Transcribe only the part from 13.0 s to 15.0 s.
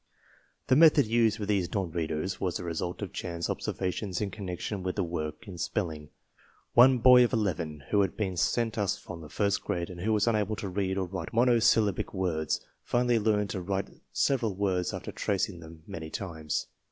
learned to write several words